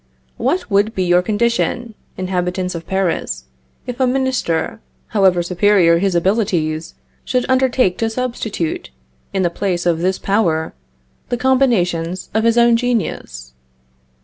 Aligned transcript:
What 0.37 0.71
would 0.71 0.95
be 0.95 1.03
your 1.03 1.21
condition, 1.21 1.93
inhabitants 2.17 2.73
of 2.73 2.87
Paris, 2.87 3.45
if 3.85 3.99
a 3.99 4.07
minister, 4.07 4.79
however 5.09 5.43
superior 5.43 5.99
his 5.99 6.15
abilities, 6.15 6.95
should 7.23 7.45
undertake 7.47 7.99
to 7.99 8.09
substitute, 8.09 8.89
in 9.31 9.43
the 9.43 9.51
place 9.51 9.85
of 9.85 9.99
this 9.99 10.17
power, 10.17 10.73
the 11.29 11.37
combinations 11.37 12.31
of 12.33 12.45
his 12.45 12.57
own 12.57 12.77
genius? 12.77 13.53